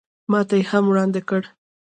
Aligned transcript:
ماته 0.31 0.55
یې 0.59 0.63
هم 0.71 0.83
وړاندې 0.89 1.21
کړ. 1.29 1.41